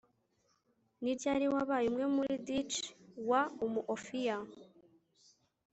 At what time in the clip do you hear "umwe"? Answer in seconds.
1.91-2.05